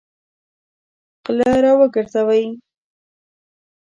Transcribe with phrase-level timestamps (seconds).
[1.33, 2.45] غله راوګرځوئ!